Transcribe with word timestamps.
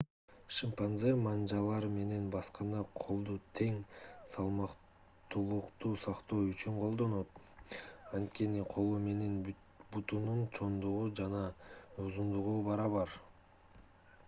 шимпанзе 0.57 1.09
манжалар 1.23 1.83
менен 1.95 2.23
басканда 2.35 2.77
колду 2.99 3.33
тең 3.59 3.75
салмактуулукту 4.31 5.91
сактоо 6.05 6.39
үчүн 6.55 6.79
колдонот 6.85 7.37
анткени 8.21 8.63
колу 8.73 8.95
менен 9.05 9.35
бутунун 9.97 10.39
чоңдугу 10.59 11.07
жана 11.21 11.43
узундугу 12.07 12.57
барабар 12.71 13.15